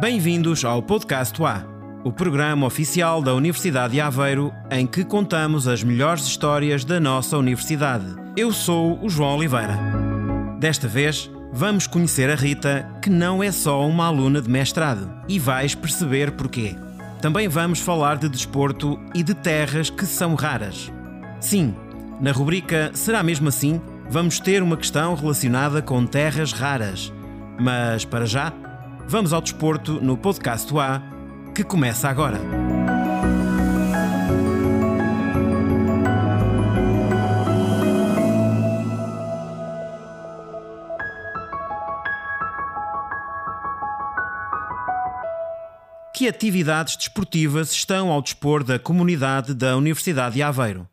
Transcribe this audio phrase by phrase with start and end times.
[0.00, 1.62] Bem-vindos ao Podcast A,
[2.02, 7.36] o programa oficial da Universidade de Aveiro em que contamos as melhores histórias da nossa
[7.36, 8.06] universidade.
[8.34, 9.78] Eu sou o João Oliveira.
[10.58, 15.38] Desta vez, vamos conhecer a Rita, que não é só uma aluna de mestrado, e
[15.38, 16.74] vais perceber porquê.
[17.20, 20.90] Também vamos falar de desporto e de terras que são raras.
[21.40, 21.74] Sim,
[22.18, 23.78] na rubrica Será mesmo assim?
[24.08, 27.12] Vamos ter uma questão relacionada com terras raras.
[27.60, 28.50] Mas, para já,
[29.10, 31.02] vamos ao desporto no podcast A,
[31.52, 32.38] que começa agora.
[46.14, 50.88] Que atividades desportivas estão ao dispor da comunidade da Universidade de Aveiro?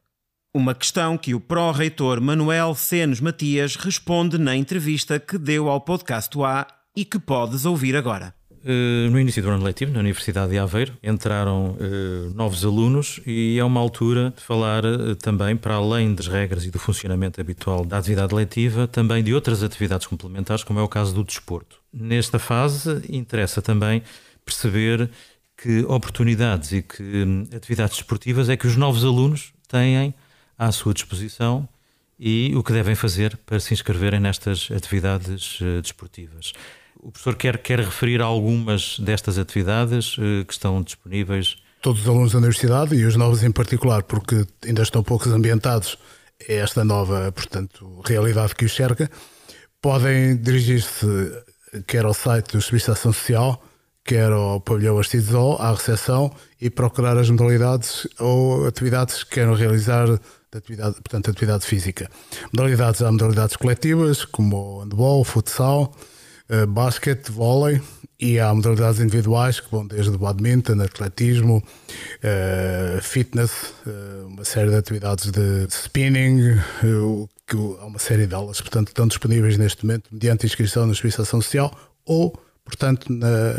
[0.51, 6.35] Uma questão que o pró-reitor Manuel Senos Matias responde na entrevista que deu ao podcast
[6.41, 8.33] A e que podes ouvir agora.
[8.65, 13.55] Uh, no início do ano letivo, na Universidade de Aveiro, entraram uh, novos alunos e
[13.59, 17.85] é uma altura de falar uh, também, para além das regras e do funcionamento habitual
[17.85, 21.77] da atividade letiva, também de outras atividades complementares, como é o caso do desporto.
[21.93, 24.01] Nesta fase, interessa também
[24.43, 25.07] perceber
[25.55, 30.15] que oportunidades e que hum, atividades desportivas é que os novos alunos têm
[30.57, 31.69] à sua disposição
[32.19, 36.53] e o que devem fazer para se inscreverem nestas atividades desportivas.
[36.99, 41.57] O professor quer, quer referir algumas destas atividades uh, que estão disponíveis?
[41.81, 45.97] Todos os alunos da universidade e os novos em particular, porque ainda estão poucos ambientados
[46.49, 49.09] a esta nova, portanto, realidade que os cerca,
[49.81, 51.05] podem dirigir-se
[51.85, 53.61] quer ao site do Serviço de Ação Social,
[54.03, 60.07] quer ao pavilhão Arcidesol, à recepção e procurar as modalidades ou atividades que queiram realizar
[60.07, 62.09] de atividade, portanto, atividade física.
[62.53, 65.93] Modalidades, há modalidades coletivas, como handball, futsal,
[66.49, 67.81] uh, basquete, vôlei,
[68.19, 74.69] e há modalidades individuais, que vão desde o badminton, atletismo, uh, fitness, uh, uma série
[74.69, 76.57] de atividades de spinning,
[77.79, 81.71] há uma série de aulas, portanto, estão disponíveis neste momento mediante inscrição na Serviço Social
[82.05, 82.33] ou,
[82.65, 83.53] portanto, na,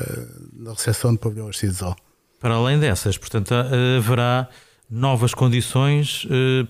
[0.53, 1.97] na recepção do pavilhão Arcidesal.
[2.41, 4.49] Para além dessas, portanto, haverá
[4.89, 6.27] novas condições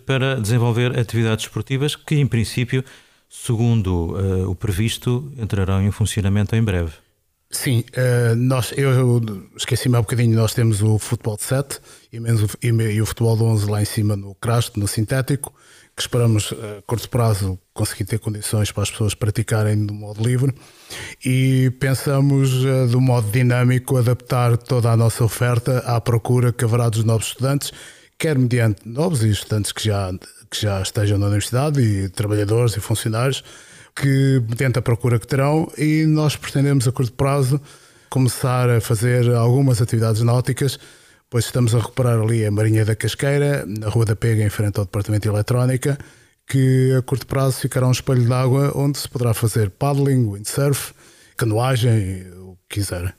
[0.06, 2.82] para desenvolver atividades esportivas que, em princípio,
[3.28, 6.92] segundo uh, o previsto, entrarão em funcionamento em breve.
[7.50, 9.22] Sim, uh, nós, eu
[9.56, 11.80] esqueci-me há um bocadinho, nós temos o futebol de 7
[12.12, 15.54] e, menos, e, e, o futebol de 11 lá em cima no crasto, no sintético,
[15.96, 20.54] que esperamos a curto prazo conseguir ter condições para as pessoas praticarem no modo livre
[21.24, 22.50] e pensamos
[22.88, 27.72] do modo dinâmico adaptar toda a nossa oferta à procura que haverá dos novos estudantes
[28.18, 30.12] quer mediante novos estudantes que já,
[30.50, 33.44] que já estejam na universidade e trabalhadores e funcionários,
[33.94, 37.60] que mediante a procura que terão, e nós pretendemos a curto prazo
[38.10, 40.78] começar a fazer algumas atividades náuticas,
[41.30, 44.78] pois estamos a recuperar ali a Marinha da Casqueira, na Rua da Pega, em frente
[44.78, 45.96] ao Departamento de Eletrónica,
[46.46, 50.92] que a curto prazo ficará um espelho de água onde se poderá fazer paddling, windsurf,
[51.36, 53.14] canoagem, o que quiser.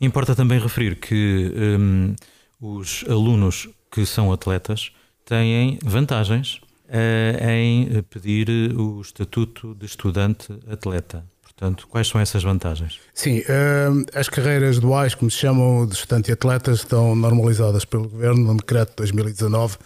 [0.00, 2.14] Importa também referir que hum,
[2.60, 4.92] os alunos que são atletas
[5.24, 8.48] têm vantagens uh, em pedir
[8.78, 11.24] o estatuto de estudante atleta.
[11.42, 13.00] Portanto, quais são essas vantagens?
[13.12, 18.08] Sim, uh, as carreiras duais, como se chamam de estudante e atleta, estão normalizadas pelo
[18.08, 19.78] Governo no decreto de 2019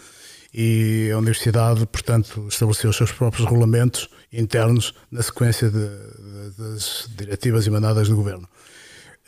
[0.53, 7.09] e a Universidade, portanto, estabeleceu os seus próprios regulamentos internos na sequência de, de, das
[7.17, 8.47] diretivas emanadas do Governo.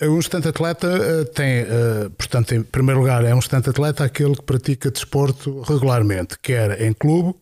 [0.03, 4.35] Um estudante atleta eh, tem, eh, portanto, em primeiro lugar, é um estudante atleta aquele
[4.35, 7.37] que pratica desporto regularmente, quer em clube,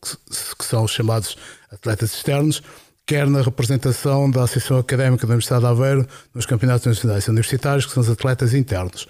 [0.58, 1.36] que são os chamados
[1.70, 2.62] atletas externos,
[3.06, 7.92] quer na representação da Associação Académica da Universidade de Aveiro nos campeonatos nacionais universitários, que
[7.92, 9.08] são os atletas internos.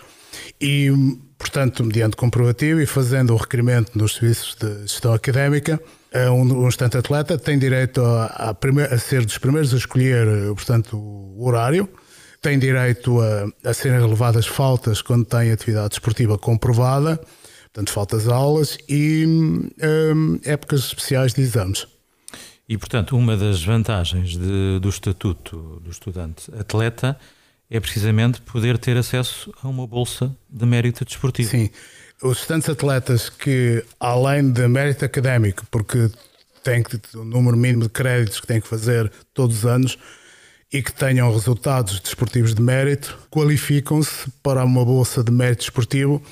[0.61, 0.91] E,
[1.37, 5.81] portanto, mediante comprovativo e fazendo o requerimento nos serviços de gestão académica,
[6.31, 10.29] um, um estudante atleta tem direito a, a, primeir, a ser dos primeiros a escolher,
[10.55, 11.89] portanto, o horário,
[12.43, 17.17] tem direito a, a serem relevadas faltas quando tem atividade esportiva comprovada,
[17.73, 21.87] portanto, faltas aulas e um, épocas especiais de exames.
[22.69, 27.17] E, portanto, uma das vantagens de, do estatuto do estudante atleta
[27.71, 31.51] é precisamente poder ter acesso a uma bolsa de mérito desportivo.
[31.51, 31.71] Sim.
[32.23, 36.11] Os estudantes atletas que, além de mérito académico, porque
[36.63, 39.99] têm que o número mínimo de créditos que têm que fazer todos os anos,
[40.73, 46.23] e que tenham resultados desportivos de mérito, qualificam-se para uma bolsa de mérito desportivo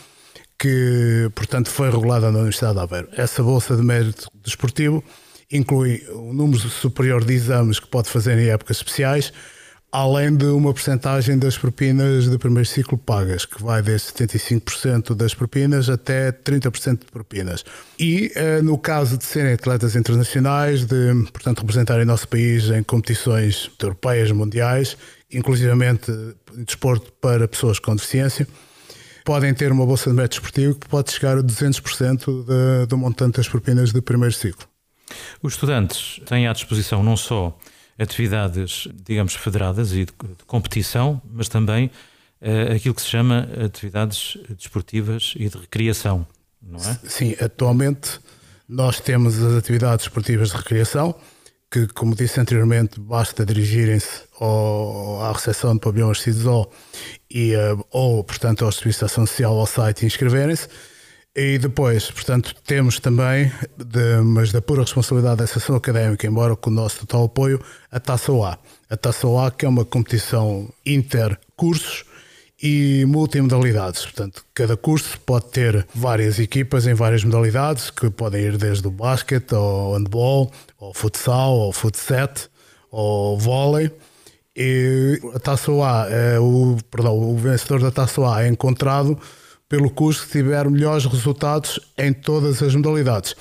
[0.59, 3.09] que, portanto, foi regulada na Universidade de Aveiro.
[3.17, 5.05] Essa bolsa de mérito desportivo
[5.51, 9.33] inclui um número superior de exames que pode fazer em épocas especiais,
[9.93, 15.35] além de uma porcentagem das propinas de primeiro ciclo pagas, que vai desde 75% das
[15.35, 17.65] propinas até 30% de propinas.
[17.99, 22.83] E eh, no caso de serem atletas internacionais, de, portanto, representarem o nosso país em
[22.83, 24.97] competições europeias, mundiais,
[25.33, 26.13] inclusivamente
[26.65, 28.47] desporto para pessoas com deficiência,
[29.25, 33.39] podem ter uma bolsa de método esportivo que pode chegar a 200% de, do montante
[33.39, 34.69] das propinas de primeiro ciclo.
[35.43, 37.57] Os estudantes têm à disposição não só
[38.01, 41.91] atividades, digamos, federadas e de, de competição, mas também
[42.41, 46.27] uh, aquilo que se chama atividades desportivas e de recreação,
[46.63, 46.99] não é?
[47.05, 48.21] Sim, atualmente
[48.69, 51.15] nós temos as atividades esportivas de recreação,
[51.71, 54.23] que, como disse anteriormente, basta dirigirem-se
[55.23, 56.73] à recepção do pavilhão Arcidesol
[57.31, 60.69] e, uh, ou, portanto, ao Serviço Social ao site e inscreverem-se.
[61.35, 66.71] E depois, portanto, temos também, de, mas da pura responsabilidade da Associação Académica, embora com
[66.71, 67.61] o nosso total apoio,
[67.91, 68.59] a Taça OA.
[68.89, 72.05] A Taça OA, que é uma competição intercursos
[72.61, 74.03] e multimodalidades.
[74.03, 78.91] Portanto, cada curso pode ter várias equipas em várias modalidades, que podem ir desde o
[78.91, 80.51] basquete, ao handball,
[80.81, 82.49] ao futsal, ao futset,
[82.91, 83.89] ao vôlei.
[84.57, 89.17] E a Taça OA, é o, perdão, o vencedor da Taça OA é encontrado
[89.71, 93.37] pelo curso que tiver melhores resultados em todas as modalidades.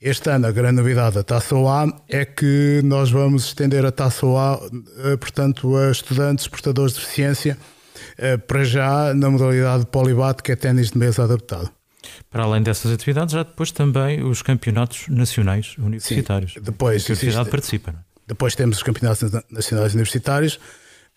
[0.00, 4.24] Este ano, a grande novidade da Taça OA é que nós vamos estender a Taça
[4.24, 4.60] OA,
[5.04, 7.58] eh, portanto, a estudantes portadores de deficiência,
[8.16, 11.70] eh, para já na modalidade de polibate, que é ténis de mesa adaptado.
[12.30, 16.54] Para além dessas atividades, há depois também os campeonatos nacionais universitários.
[16.54, 17.90] Sim, depois que a universidade participa.
[17.90, 17.94] É?
[18.26, 20.58] Depois temos os campeonatos nacionais universitários,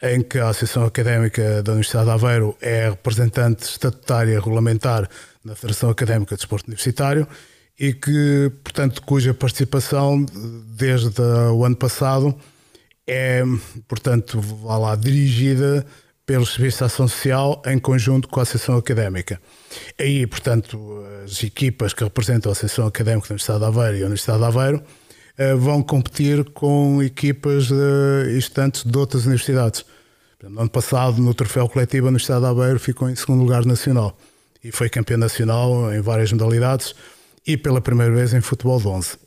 [0.01, 5.09] em que a Associação Académica da Universidade de Aveiro é representante estatutária regulamentar
[5.44, 7.27] na Federação Académica de Desporto Universitário
[7.79, 10.25] e que, portanto, cuja participação
[10.75, 12.38] desde o ano passado
[13.07, 13.41] é,
[13.88, 15.85] portanto, vá lá, dirigida
[16.25, 19.39] pelo Serviço de Ação Social em conjunto com a Associação Académica.
[19.97, 24.05] Aí, portanto, as equipas que representam a Associação Académica da Universidade de Aveiro e a
[24.05, 24.83] Universidade de Aveiro
[25.57, 29.86] vão competir com equipas uh, estantes de outras universidades.
[30.44, 34.18] No ano passado, no troféu coletivo, a Universidade de Aveiro ficou em segundo lugar nacional
[34.63, 36.95] e foi campeã nacional em várias modalidades
[37.45, 39.18] e pela primeira vez em futebol de 11.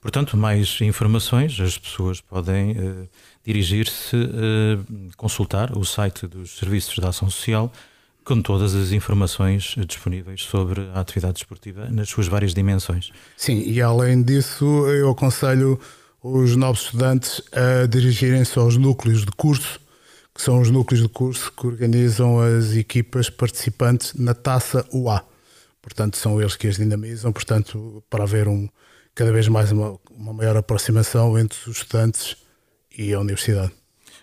[0.00, 3.08] Portanto, mais informações, as pessoas podem uh,
[3.44, 7.72] dirigir-se, uh, consultar o site dos Serviços de Ação Social
[8.28, 13.10] com todas as informações disponíveis sobre a atividade desportiva nas suas várias dimensões.
[13.34, 15.80] Sim, e além disso, eu aconselho
[16.22, 19.80] os novos estudantes a dirigirem-se aos núcleos de curso,
[20.34, 25.24] que são os núcleos de curso que organizam as equipas participantes na taça UA.
[25.80, 28.68] Portanto, são eles que as dinamizam, portanto, para haver um,
[29.14, 32.36] cada vez mais uma, uma maior aproximação entre os estudantes
[32.94, 33.72] e a universidade.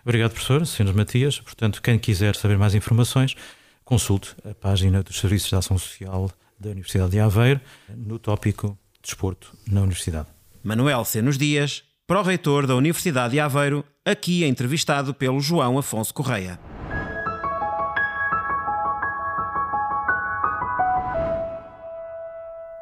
[0.03, 0.63] Obrigado, professor.
[0.67, 0.93] Sr.
[0.93, 1.39] Matias.
[1.39, 3.35] Portanto, quem quiser saber mais informações,
[3.85, 6.29] consulte a página dos Serviços de Ação Social
[6.59, 7.61] da Universidade de Aveiro
[7.95, 10.27] no tópico Desporto na Universidade.
[10.63, 16.59] Manuel Senos Dias, pró-reitor da Universidade de Aveiro, aqui entrevistado pelo João Afonso Correia.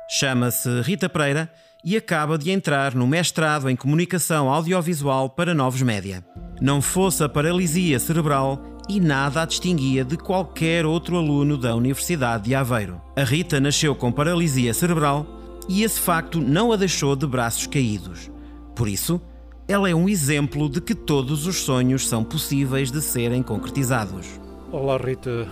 [0.10, 1.52] Chama-se Rita Pereira
[1.84, 6.24] e acaba de entrar no mestrado em Comunicação Audiovisual para Novos Média.
[6.62, 12.46] Não fosse a paralisia cerebral, e nada a distinguia de qualquer outro aluno da Universidade
[12.46, 13.02] de Aveiro.
[13.16, 15.26] A Rita nasceu com paralisia cerebral
[15.70, 18.30] e esse facto não a deixou de braços caídos.
[18.76, 19.22] Por isso,
[19.68, 24.28] ela é um exemplo de que todos os sonhos são possíveis de serem concretizados.
[24.72, 25.48] Olá, Rita.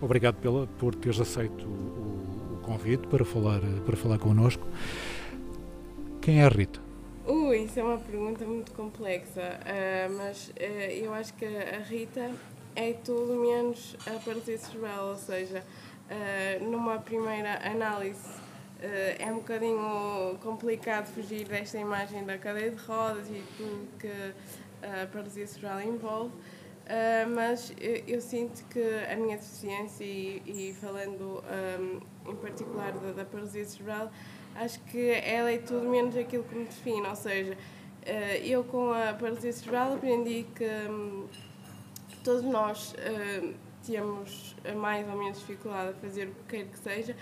[0.00, 4.66] Obrigado pela, por teres aceito o, o convite para falar, para falar connosco.
[6.20, 6.81] Quem é a Rita?
[7.24, 10.52] Uh, isso é uma pergunta muito complexa, uh, mas uh,
[10.90, 12.32] eu acho que a Rita
[12.74, 15.62] é tudo menos a paralisia cerebral, ou seja,
[16.10, 18.42] uh, numa primeira análise
[19.20, 24.10] é um bocadinho complicado fugir desta imagem da cadeia de rodas e tudo que
[24.82, 26.32] a paralisia cerebral envolve,
[27.32, 31.44] mas eu, eu, sinto que a minha deficiência, e, e falando
[31.78, 34.10] um, em particular da, da paralisia cerebral,
[34.56, 37.56] acho que ela é tudo menos aquilo que me define, ou seja,
[38.04, 41.26] eh, eu com a paralisia cerebral aprendi que hum,
[42.24, 43.52] todos nós eh,
[43.86, 47.16] temos mais ou menos dificuldade a fazer o que quer que seja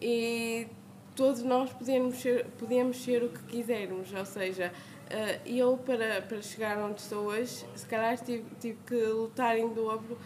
[0.00, 0.66] e
[1.14, 4.72] todos nós podemos ser, podemos ser o que quisermos, ou seja,
[5.10, 9.68] eh, eu para, para chegar onde estou hoje, se calhar tive, tive que lutar em
[9.72, 10.18] dobro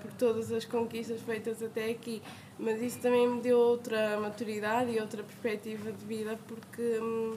[0.00, 2.22] por todas as conquistas feitas até aqui
[2.58, 7.36] mas isso também me deu outra maturidade e outra perspectiva de vida porque hum,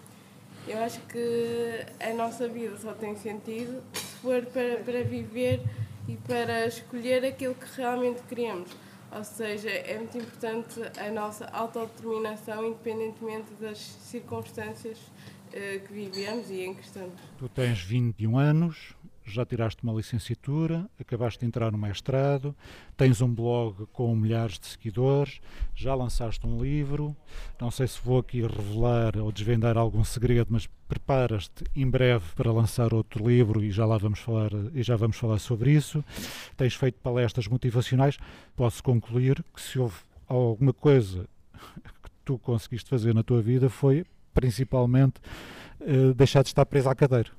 [0.68, 5.62] eu acho que a nossa vida só tem sentido se dispor para, para viver
[6.08, 8.70] e para escolher aquilo que realmente queremos.
[9.12, 16.62] Ou seja, é muito importante a nossa autodeterminação, independentemente das circunstâncias uh, que vivemos e
[16.62, 17.20] em que estamos.
[17.38, 18.96] Tu tens 21 anos,
[19.32, 22.56] já tiraste uma licenciatura, acabaste de entrar no mestrado,
[22.98, 25.40] tens um blog com milhares de seguidores,
[25.76, 27.16] já lançaste um livro.
[27.60, 32.52] Não sei se vou aqui revelar ou desvendar algum segredo, mas preparas-te em breve para
[32.52, 36.04] lançar outro livro e já lá vamos falar e já vamos falar sobre isso.
[36.58, 38.18] Tens feito palestras motivacionais.
[38.56, 39.96] Posso concluir que se houve
[40.28, 41.26] alguma coisa
[42.04, 45.20] que tu conseguiste fazer na tua vida foi principalmente
[45.82, 47.39] uh, deixar de estar preso à cadeira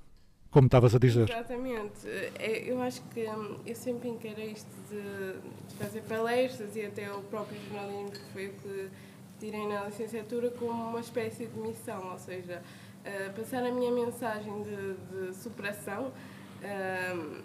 [0.50, 1.30] como estavas a dizer.
[1.30, 2.08] Exatamente.
[2.38, 5.38] É, eu acho que hum, eu sempre encarei isto de,
[5.76, 8.90] fazer palestras e até o próprio jornalismo, que foi o que
[9.38, 14.62] tirei na licenciatura, como uma espécie de missão, ou seja, uh, passar a minha mensagem
[14.62, 16.08] de, de superação.
[16.08, 17.42] Uh, uh,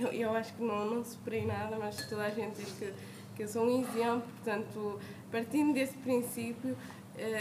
[0.00, 2.94] eu, eu, acho que não, não superei nada, mas toda a gente diz que,
[3.36, 4.98] que eu sou um exemplo, portanto,
[5.30, 6.76] partindo desse princípio,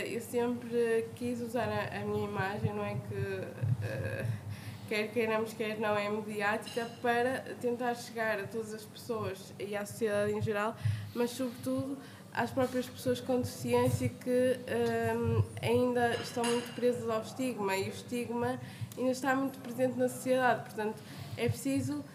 [0.07, 4.46] eu sempre quis usar a, a, minha imagem, não é que
[4.87, 9.85] quer queiramos, quer não, é mediática para tentar chegar a todas as pessoas e à
[9.85, 10.75] sociedade em geral,
[11.13, 11.97] mas sobretudo
[12.33, 14.59] às próprias pessoas com deficiência que
[15.15, 18.59] um, ainda estão muito presas ao estigma e o estigma
[18.97, 20.63] ainda está muito presente na sociedade.
[20.63, 21.01] Portanto,
[21.35, 22.05] é preciso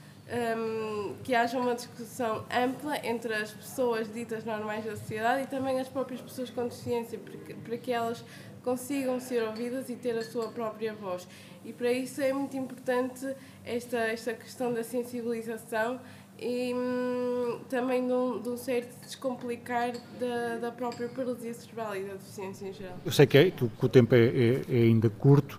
[0.57, 5.81] um, que haja uma discussão ampla entre as pessoas ditas normais da sociedade e também
[5.81, 7.19] as próprias pessoas com deficiência,
[7.65, 8.25] para que elas
[8.63, 11.27] consigam ser ouvidas e ter a sua própria voz.
[11.65, 13.27] E para isso é muito importante
[13.65, 16.01] esta, esta questão da sensibilização
[16.39, 22.03] e hum, também de um, de um, certo descomplicar da, da própria paralisia cerebral e
[22.03, 22.97] da deficiência em geral.
[23.05, 25.59] Eu sei que, é, que o tempo é, é, é, ainda curto,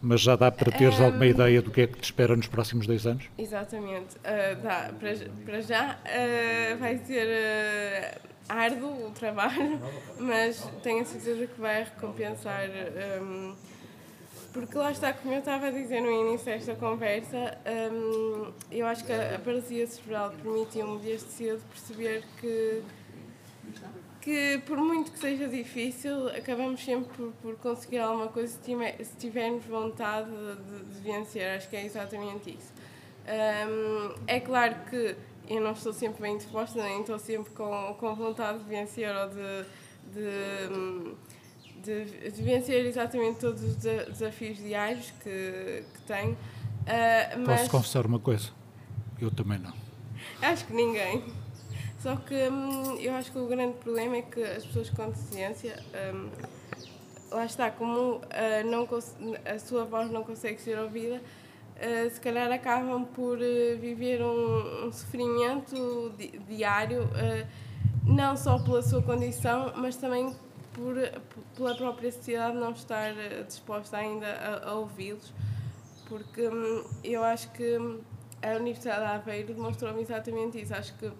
[0.00, 2.46] mas já dá para teres um, alguma ideia do que é que te espera nos
[2.46, 3.24] próximos dois anos?
[3.36, 4.90] Exatamente, uh, dá.
[4.98, 5.14] Para,
[5.44, 9.80] para já uh, vai ser uh, árduo o trabalho,
[10.18, 12.68] mas tenho a certeza que vai recompensar.
[13.20, 13.54] Um,
[14.52, 17.58] porque lá está, como eu estava a dizer no início desta conversa,
[17.92, 22.82] um, eu acho que a, a paralisia cerebral permitiu-me desde cedo perceber que,
[24.20, 29.16] que, por muito que seja difícil, acabamos sempre por, por conseguir alguma coisa se, se
[29.16, 31.56] tivermos vontade de, de, vencer.
[31.56, 32.72] Acho que é exatamente isso.
[33.26, 35.16] Um, é claro que
[35.48, 39.28] eu não estou sempre bem disposta, nem estou sempre com, com vontade de vencer ou
[39.28, 39.64] de,
[40.12, 41.16] de
[41.82, 46.32] de, de, vencer exatamente todos os desafios diários que, que tenho.
[46.32, 48.50] Uh, mas Posso confessar uma coisa?
[49.20, 49.72] Eu também não.
[50.42, 51.24] Acho que ninguém.
[51.98, 55.82] Só que hum, eu acho que o grande problema é que as pessoas com deficiência,
[56.14, 56.28] hum,
[57.30, 58.20] lá está, como uh,
[58.70, 58.88] não
[59.44, 64.86] a sua voz não consegue ser ouvida, uh, se calhar acabam por uh, viver um,
[64.86, 67.08] um sofrimento di diário,
[68.04, 70.34] não só pela sua condição, mas também
[70.72, 70.94] por,
[71.56, 73.12] pela própria sociedade não estar
[73.44, 75.32] disposta ainda a, a ouvi-los,
[76.08, 77.76] porque hum, eu acho que
[78.42, 80.74] a Universidade de Aveiro demonstrou-me exatamente isso.
[80.74, 81.10] Acho que,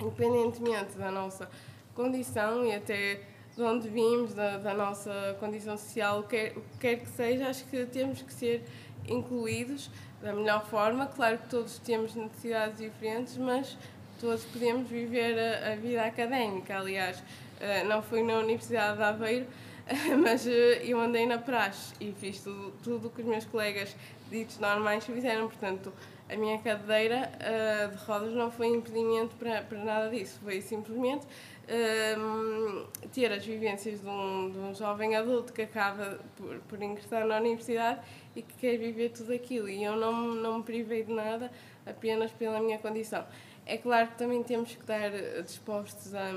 [0.00, 1.48] independentemente da nossa
[1.94, 3.20] condição e até
[3.56, 7.84] de onde vimos, da, da nossa condição social, o que quer que seja, acho que
[7.86, 8.62] temos que ser
[9.08, 9.90] incluídos
[10.22, 11.06] da melhor forma.
[11.06, 13.76] Claro que todos temos necessidades diferentes, mas
[14.20, 16.78] todos podemos viver a, a vida académica.
[16.78, 17.22] Aliás,
[17.60, 19.46] eh, não fui na Universidade de Aveiro,
[20.22, 23.96] mas eh, eu andei na praxe e fiz tudo, o que os meus colegas
[24.30, 25.92] ditos normais fizeram, portanto,
[26.28, 31.26] a minha cadeira uh, de rodas não foi impedimento para, para nada disso, foi simplesmente
[31.26, 37.26] uh, ter as vivências de um, de um jovem adulto que acaba por, por ingressar
[37.26, 38.00] na universidade
[38.36, 39.68] e que quer viver tudo aquilo.
[39.68, 41.50] E eu não, não me privei de nada
[41.86, 43.24] apenas pela minha condição.
[43.64, 45.10] É claro que também temos que estar
[45.42, 46.32] dispostos a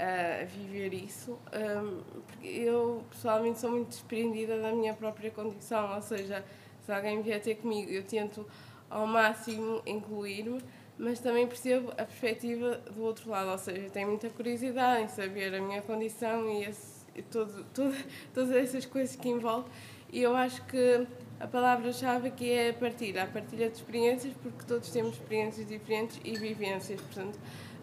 [0.00, 6.00] a viver isso, um, porque eu pessoalmente sou muito desprendida da minha própria condição, ou
[6.00, 6.42] seja,
[6.84, 8.46] se alguém vier ter comigo, eu tento
[8.88, 10.60] ao máximo incluir-me,
[10.98, 15.54] mas também percebo a perspectiva do outro lado, ou seja, tenho muita curiosidade em saber
[15.54, 17.94] a minha condição e, esse, e todo, todo,
[18.34, 19.68] todas essas coisas que envolve,
[20.12, 21.06] e eu acho que
[21.38, 26.20] a palavra-chave aqui é a partilha, a partilha de experiências, porque todos temos experiências diferentes
[26.24, 27.38] e vivências, portanto.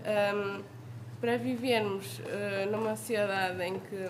[0.06, 0.78] Um,
[1.20, 4.10] para vivermos uh, numa sociedade em que,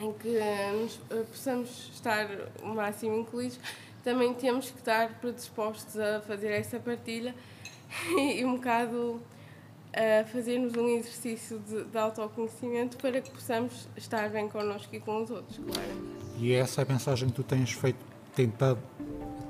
[0.00, 0.38] em que
[0.72, 2.26] nos, uh, possamos estar
[2.62, 3.58] o máximo incluídos,
[4.02, 7.34] também temos que estar predispostos a fazer essa partilha
[8.16, 9.20] e, um bocado
[9.92, 15.22] a fazermos um exercício de, de, autoconhecimento para que possamos estar bem connosco e com
[15.22, 16.20] os outros, claro.
[16.38, 17.98] E é essa a mensagem que tu tens feito,
[18.34, 18.78] tentado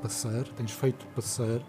[0.03, 1.61] passar, tens feito passar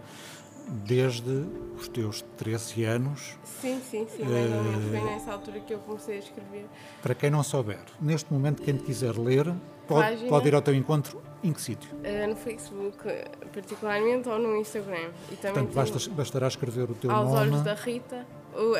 [0.71, 1.45] desde
[1.77, 3.37] os teus 13 anos.
[3.43, 4.89] Sim, sim, sim, mais ou menos.
[4.89, 6.65] Foi nessa altura que eu comecei a escrever.
[7.01, 9.53] Para quem não souber, neste momento, quem quiser ler,
[9.87, 11.89] pode, pode ir ao teu encontro em que sítio?
[11.95, 12.97] Uh, no Facebook,
[13.51, 15.09] particularmente, ou no Instagram.
[15.31, 17.37] E também Portanto, basta, bastará escrever o teu aos nome.
[17.37, 18.25] Aos Olhos da Rita.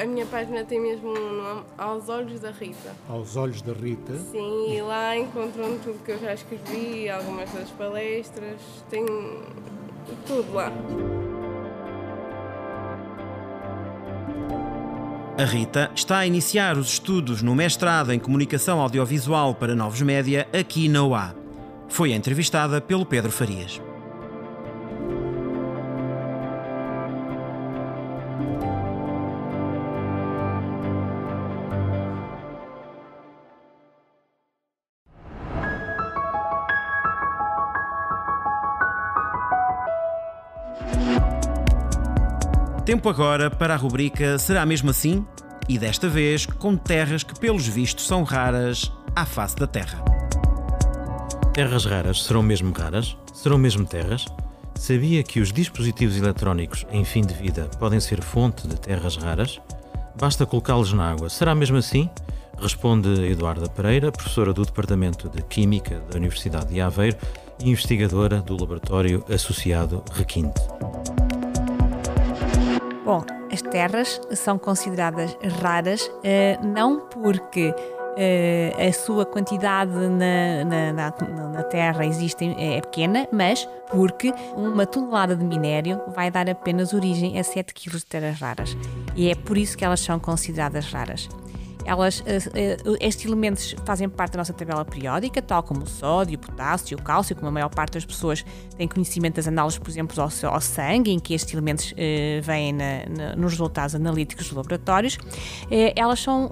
[0.01, 2.93] A minha página tem mesmo um nome, Aos Olhos da Rita.
[3.07, 4.17] Aos Olhos da Rita?
[4.17, 9.05] Sim, e lá encontram tudo que eu já escrevi, algumas das palestras, tem
[10.27, 10.69] tudo lá.
[15.37, 20.47] A Rita está a iniciar os estudos no mestrado em Comunicação Audiovisual para Novos Média
[20.53, 21.35] aqui na UA.
[21.87, 23.81] Foi entrevistada pelo Pedro Farias.
[42.91, 45.25] Tempo agora para a rubrica Será mesmo assim?
[45.69, 50.03] E desta vez com terras que, pelos vistos, são raras à face da Terra.
[51.53, 53.15] Terras raras serão mesmo raras?
[53.33, 54.25] Serão mesmo terras?
[54.75, 59.61] Sabia que os dispositivos eletrónicos em fim de vida podem ser fonte de terras raras?
[60.19, 61.29] Basta colocá-los na água.
[61.29, 62.09] Será mesmo assim?
[62.59, 67.15] Responde Eduarda Pereira, professora do Departamento de Química da Universidade de Aveiro
[67.57, 70.59] e investigadora do Laboratório Associado Requinte.
[73.03, 80.93] Bom, as terras são consideradas raras uh, não porque uh, a sua quantidade na, na,
[80.93, 81.13] na,
[81.49, 87.39] na Terra existe, é pequena, mas porque uma tonelada de minério vai dar apenas origem
[87.39, 88.77] a 7 kg de terras raras.
[89.15, 91.27] E é por isso que elas são consideradas raras.
[91.85, 96.37] Elas, eh, eh, estes elementos fazem parte da nossa tabela periódica, tal como o sódio,
[96.37, 98.45] o potássio, o cálcio, como a maior parte das pessoas
[98.77, 102.73] tem conhecimento das análises, por exemplo, ao, ao sangue, em que estes elementos eh, vêm
[102.73, 105.17] na, na, nos resultados analíticos dos laboratórios.
[105.95, 106.51] elas são,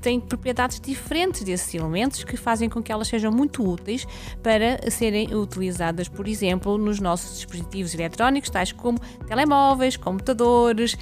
[0.00, 4.06] têm propriedades diferentes desses elementos que fazem com que elas sejam muito úteis
[4.42, 10.96] para serem utilizadas, por exemplo, nos nossos dispositivos eletrónicos, tais como telemóveis, computadores,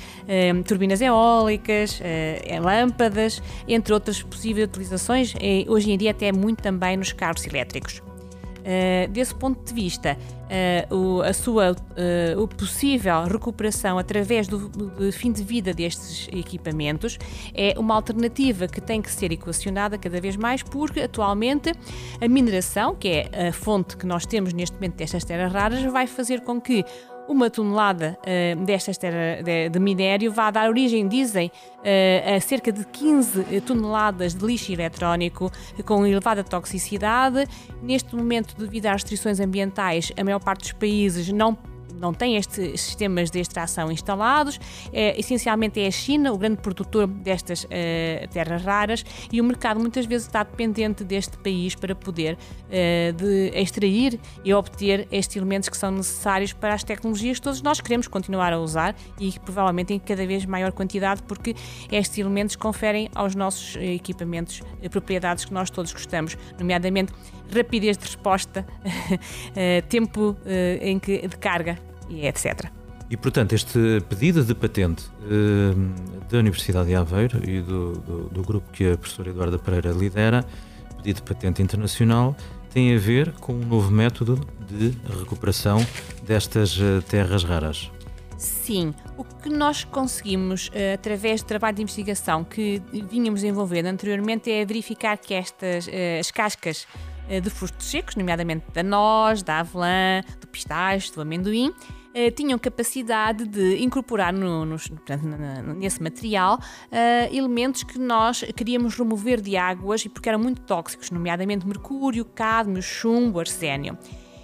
[0.67, 2.01] turbinas eólicas,
[2.63, 5.35] lâmpadas entre outras possíveis utilizações,
[5.69, 8.03] hoje em dia até muito também nos carros elétricos.
[8.67, 10.19] Uh, desse ponto de vista,
[10.91, 16.27] uh, o, a sua uh, o possível recuperação através do, do, fim de vida destes
[16.33, 17.17] equipamentos
[17.55, 21.73] é uma alternativa que tem que ser equacionada cada vez mais, porque atualmente
[22.21, 26.09] a mineração, que é a fonte que nós temos neste momento destas terras raras, vai
[26.09, 26.85] fazer com que
[27.29, 32.73] uma tonelada uh, destas terra, de, de, minério vai dar origem, dizem, uh, a cerca
[32.73, 35.51] de 15 toneladas de lixo eletrónico
[35.85, 37.47] com elevada toxicidade.
[37.83, 41.57] Neste momento, devido às restrições ambientais, a maior parte dos países não
[42.01, 44.59] não tem estes sistemas de extração instalados.
[44.93, 47.69] É, essencialmente é a China o grande produtor destas uh,
[48.31, 53.51] terras raras e o mercado muitas vezes está dependente deste país para poder uh, de
[53.55, 58.07] extrair e obter estes elementos que são necessários para as tecnologias que todos nós queremos
[58.07, 61.55] continuar a usar e provavelmente em cada vez maior quantidade, porque
[61.91, 67.13] estes elementos conferem aos nossos equipamentos eh, propriedades que nós todos gostamos, nomeadamente
[67.55, 68.67] rapidez de resposta,
[69.89, 70.37] tempo
[70.81, 71.79] em que, de carga
[72.09, 72.71] e etc.
[73.09, 78.43] E, portanto, este pedido de patente uh, da Universidade de Aveiro e do, do, do,
[78.43, 80.45] grupo que a professora Eduarda Pereira lidera,
[80.97, 82.37] pedido de patente internacional,
[82.71, 85.79] tem a ver com um novo método de recuperação
[86.25, 87.93] destas uh, terras raras.
[88.37, 94.51] Sim, o que nós conseguimos, uh, através do trabalho de investigação que vínhamos desenvolvendo anteriormente,
[94.51, 95.89] é verificar que estas
[96.19, 96.89] as cascas
[97.43, 101.73] de frutos secos, nomeadamente da noz, da avelã, do pistache, do amendoim,
[102.17, 105.23] uh, tinham capacidade de incorporar no, portanto,
[105.77, 111.11] nesse material uh, elementos que nós queríamos remover de águas e porque eram muito tóxicos,
[111.11, 113.99] nomeadamente mercúrio, cádmio, chumbo, arsénio.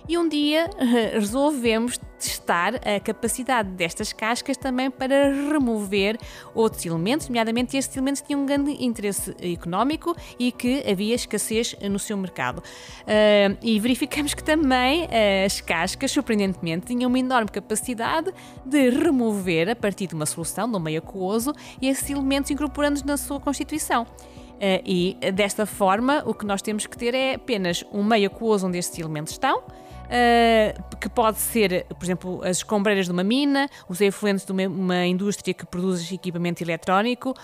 [0.08, 0.68] E um dia
[1.12, 6.18] resolvemos testar a capacidade destas cascas também para remover
[6.54, 11.98] outros elementos, nomeadamente estes elementos tinham um grande interesse económico e que havia escassez no
[11.98, 12.58] seu mercado.
[12.58, 18.32] Uh, e verificamos que também uh, as cascas, surpreendentemente, tinham uma enorme capacidade
[18.64, 23.16] de remover, a partir de uma solução, de um meio aquoso, esses elementos incorporando-os na
[23.16, 24.02] sua constituição.
[24.02, 28.68] Uh, e desta forma, o que nós temos que ter é apenas um meio aquoso
[28.68, 29.64] onde estes elementos estão,
[30.06, 34.66] uh, que pode ser, por exemplo, as escombreiras de uma mina, os efluentes de uma,
[34.66, 37.34] uma indústria que produz equipamento eletrónico, uh,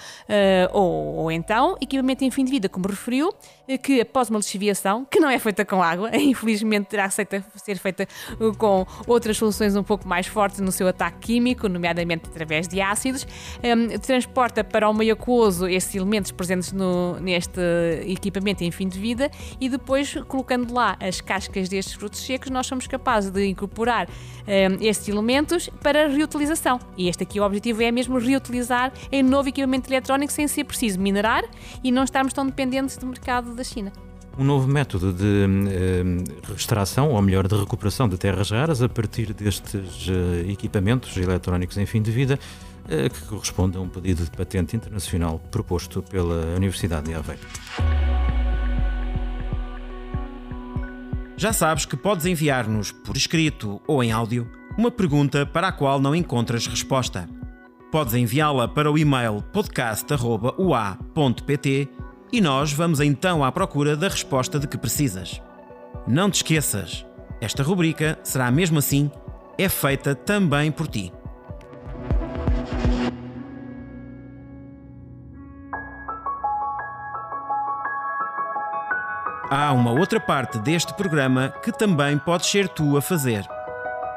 [0.72, 3.32] ou, ou, então equipamento em fim de vida, como referiu,
[3.76, 7.14] que após uma lixiviação, que não é feita com água, infelizmente terá que
[7.56, 8.06] ser feita
[8.56, 13.26] com outras soluções um pouco mais fortes no seu ataque químico, nomeadamente através de ácidos,
[13.62, 17.60] um, transporta para o meio aquoso esses elementos presentes no, neste
[18.06, 22.66] equipamento em fim de vida e depois colocando lá as cascas destes frutos secos, nós
[22.66, 26.78] somos capazes de incorporar um, estes elementos para reutilização.
[26.96, 31.00] E este aqui o objetivo é mesmo reutilizar em novo equipamento eletrónico sem ser preciso
[31.00, 31.44] minerar
[31.82, 33.92] e não estarmos tão dependentes do mercado da China
[34.38, 36.04] um novo método de eh,
[36.54, 41.84] extração, ou melhor, de recuperação de terras raras a partir destes eh, equipamentos eletrónicos em
[41.84, 42.38] fim de vida,
[42.88, 47.42] eh, que corresponde a um pedido de patente internacional proposto pela Universidade de Aveiro.
[51.36, 56.00] Já sabes que podes enviar-nos, por escrito ou em áudio, uma pergunta para a qual
[56.00, 57.28] não encontras resposta.
[57.90, 61.97] Podes enviá-la para o e-mail podcast.ua.pt
[62.32, 65.40] e nós vamos então à procura da resposta de que precisas.
[66.06, 67.06] Não te esqueças,
[67.40, 69.10] esta rubrica será mesmo assim,
[69.56, 71.12] é feita também por ti.
[79.50, 83.46] Há uma outra parte deste programa que também podes ser tu a fazer.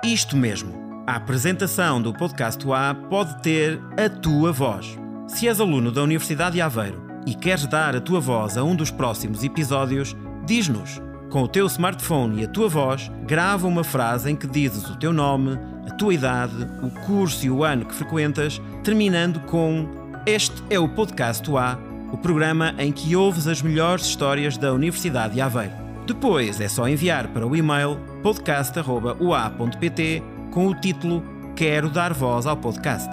[0.03, 4.97] Isto mesmo, a apresentação do podcast A pode ter a tua voz.
[5.27, 8.75] Se és aluno da Universidade de Aveiro e queres dar a tua voz a um
[8.75, 11.01] dos próximos episódios, diz-nos.
[11.29, 14.97] Com o teu smartphone e a tua voz, grava uma frase em que dizes o
[14.97, 15.57] teu nome,
[15.87, 19.87] a tua idade, o curso e o ano que frequentas, terminando com
[20.25, 21.77] Este é o Podcast A,
[22.11, 25.71] o programa em que ouves as melhores histórias da Universidade de Aveiro.
[26.05, 31.23] Depois é só enviar para o e-mail podcast.ua.pt com o título
[31.55, 33.09] Quero dar voz ao podcast.